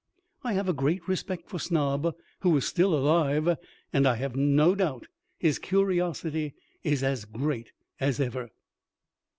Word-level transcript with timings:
I 0.43 0.53
have 0.53 0.67
a 0.67 0.73
great 0.73 1.07
respect 1.07 1.47
for 1.47 1.59
Snob, 1.59 2.15
who 2.39 2.57
is 2.57 2.65
still 2.65 2.95
alive, 2.95 3.55
and 3.93 4.07
I 4.07 4.15
have 4.15 4.35
no 4.35 4.73
doubt 4.73 5.05
his 5.37 5.59
curiosity 5.59 6.55
is 6.83 7.03
as 7.03 7.23
great 7.25 7.71
as 7.99 8.19
ever. 8.19 8.49